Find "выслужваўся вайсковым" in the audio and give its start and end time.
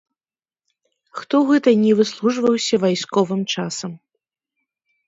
2.01-3.41